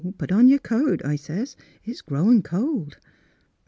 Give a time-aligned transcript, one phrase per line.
[0.17, 2.97] Put on your coat,' I sez;* it's growin' cold.'